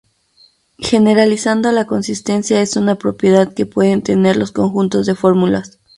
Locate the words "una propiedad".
2.75-3.53